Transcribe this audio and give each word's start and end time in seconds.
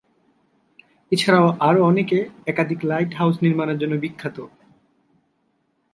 এছাড়া 1.11 1.39
আরও 1.59 1.81
অনেকে 1.83 2.17
একাধিক 2.47 2.79
লাইট 2.83 3.11
হাউজ 3.15 3.35
নির্মাণের 3.43 3.77
জন্যে 3.81 3.97
বিখ্যাত। 3.97 4.37